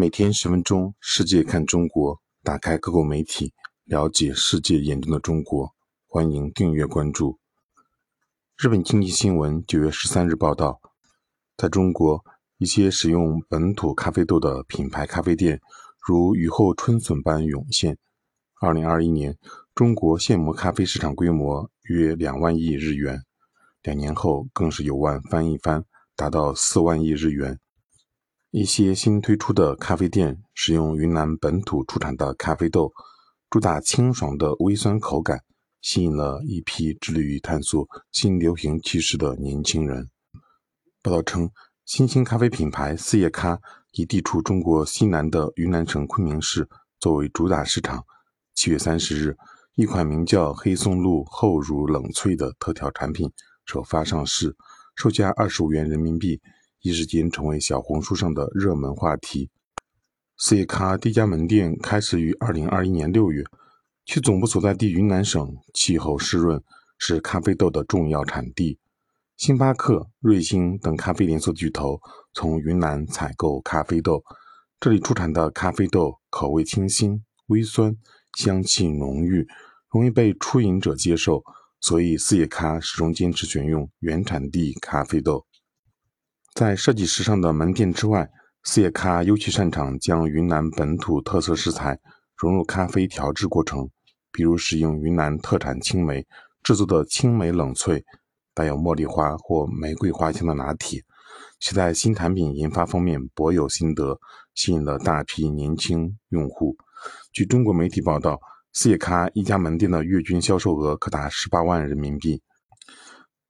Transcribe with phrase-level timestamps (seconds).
[0.00, 3.52] 每天十分钟，世界看中国，打开各国媒体，
[3.84, 5.74] 了解世界眼中的中国。
[6.06, 7.40] 欢迎订阅关注。
[8.56, 10.80] 日本经济新闻九月十三日报道，
[11.56, 12.24] 在中国，
[12.58, 15.60] 一些使用本土咖啡豆的品牌咖啡店
[16.06, 17.98] 如雨后春笋般涌现。
[18.60, 19.36] 二零二一年，
[19.74, 23.24] 中国现磨咖啡市场规模约两万亿日元，
[23.82, 25.84] 两年后更是有望翻一番，
[26.14, 27.58] 达到四万亿日元。
[28.50, 32.90] 一些新推出的咖啡店使用云南本土出产的咖啡豆，
[33.50, 35.42] 主打清爽的微酸口感，
[35.82, 40.08] 吸引了一批致力于探索新流行趋势的年轻人。
[41.02, 41.50] 报道称，
[41.84, 43.60] 新兴咖啡品牌四叶咖
[43.92, 46.66] 以地处中国西南的云南省昆明市
[46.98, 48.02] 作为主打市场。
[48.54, 49.36] 七月三十日，
[49.74, 53.30] 一款名叫“黑松露厚乳冷萃”的特调产品
[53.66, 54.56] 首发上市，
[54.96, 56.40] 售价二十五元人民币。
[56.80, 59.50] 一时间成为小红书上的热门话题。
[60.36, 63.42] 四叶咖第一家门店开始于二零二一年六月，
[64.06, 66.62] 其总部所在地云南省气候湿润，
[66.96, 68.78] 是咖啡豆的重要产地。
[69.36, 72.00] 星巴克、瑞幸等咖啡连锁巨头
[72.32, 74.22] 从云南采购咖啡豆，
[74.78, 77.96] 这里出产的咖啡豆口味清新、微酸，
[78.36, 79.48] 香气浓郁，
[79.90, 81.42] 容易被初饮者接受，
[81.80, 85.44] 所以四叶咖始终坚持选用原产地咖啡豆。
[86.58, 88.28] 在设计时尚的门店之外，
[88.64, 91.96] 四叶咖尤其擅长将云南本土特色食材
[92.36, 93.88] 融入咖啡调制过程，
[94.32, 96.26] 比如使用云南特产青梅
[96.64, 98.02] 制作的青梅冷萃，
[98.54, 101.00] 带有茉莉花或玫瑰花香的拿铁。
[101.60, 104.18] 其在新产品研发方面颇有心得，
[104.56, 106.76] 吸引了大批年轻用户。
[107.32, 108.40] 据中国媒体报道，
[108.72, 112.42] 四叶咖一家门店的月均销售额可达十八万人民币。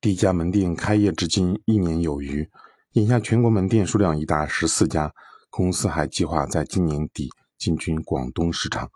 [0.00, 2.48] 第一家门店开业至今一年有余。
[2.92, 5.14] 眼下全国门店数量已达十四家，
[5.48, 8.90] 公司还计划在今年底进军广东市场。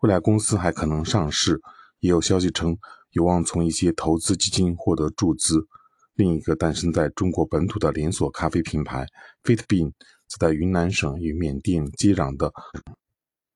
[0.00, 1.58] 未来公司还可能上市，
[2.00, 2.76] 也有消息称
[3.12, 5.66] 有望从一些投资基金获得注资。
[6.12, 9.06] 另一个诞生在中国本土的连锁咖啡品牌
[9.42, 9.92] FitBean，
[10.26, 12.52] 则在云南省与缅甸接壤的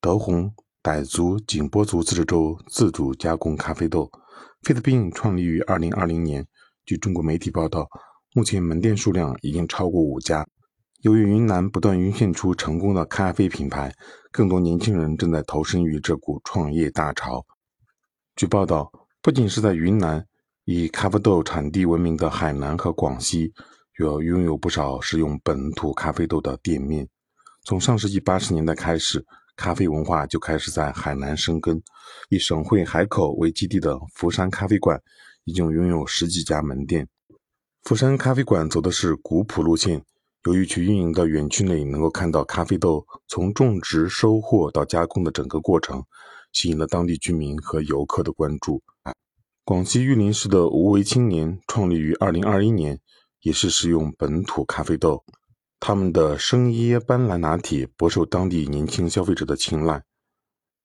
[0.00, 4.10] 德宏傣族景颇族自治州自主加工咖啡豆。
[4.62, 6.46] FitBean 创立于二零二零年，
[6.86, 7.86] 据中国媒体报道。
[8.34, 10.46] 目前门店数量已经超过五家。
[11.02, 13.94] 由于云南不断涌现出成功的咖啡品牌，
[14.30, 17.44] 更多年轻人正在投身于这股创业大潮。
[18.34, 18.90] 据报道，
[19.20, 20.24] 不仅是在云南，
[20.64, 23.52] 以咖啡豆产地闻名的海南和广西，
[23.98, 27.06] 也拥有不少使用本土咖啡豆的店面。
[27.64, 29.22] 从上世纪八十年代开始，
[29.56, 31.82] 咖啡文化就开始在海南生根。
[32.30, 34.98] 以省会海口为基地的福山咖啡馆，
[35.44, 37.06] 已经拥有十几家门店。
[37.84, 40.04] 釜山咖啡馆走的是古朴路线，
[40.44, 46.04] 由于其运营的园区内能够看到咖啡豆从种植、收获到加工的整个过程，
[46.52, 48.80] 吸引了当地居民和游客的关注。
[49.64, 53.00] 广西玉林市的无为青年创立于2021年，
[53.40, 55.24] 也是使用本土咖啡豆，
[55.80, 60.04] 他们的生椰斑斓拿铁颇受当地年轻消费者的青睐。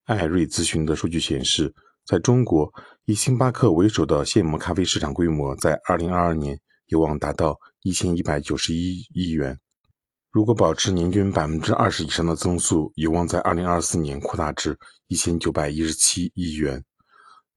[0.06, 1.76] 艾瑞咨询的数据显示，
[2.08, 2.74] 在中国，
[3.06, 6.60] 以星巴克为首的现磨咖啡市场规模在2022年。
[6.88, 9.60] 有望达到一千一百九十一亿元。
[10.32, 14.78] 如果保持年均百分之二十以上的增速，有望在二零二四年扩大至
[15.08, 16.84] 一千九百一十七亿元。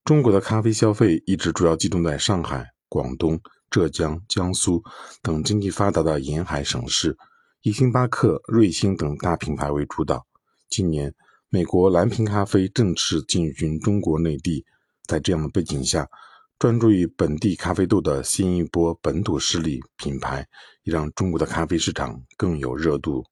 [0.04, 3.38] 中国的咖啡消费一直主要集中在上海、广东、
[3.70, 4.82] 浙江、江苏
[5.20, 7.16] 等经济发达的沿海省市，
[7.62, 10.26] 以星巴克、瑞幸等大品牌为主导。
[10.70, 11.14] 今年，
[11.50, 14.64] 美国蓝瓶咖啡正式进军中国内地，
[15.06, 16.08] 在这样的背景下。
[16.60, 20.47] 专注于本地咖啡豆的新一波本土势力品牌，
[20.82, 23.25] 也让中国的咖啡市场更有热度。